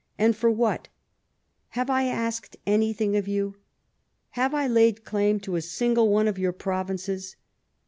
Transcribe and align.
And 0.17 0.35
for 0.35 0.49
what? 0.49 0.87
Have 1.77 1.87
I 1.91 2.05
asked 2.07 2.57
anything^ 2.65 3.15
of 3.15 3.27
you? 3.27 3.57
Have 4.31 4.51
I 4.51 4.65
laid 4.67 5.05
claim 5.05 5.39
to 5.41 5.57
a 5.57 5.61
single 5.61 6.09
one 6.09 6.27
of 6.27 6.39
your 6.39 6.53
provinces? 6.53 7.35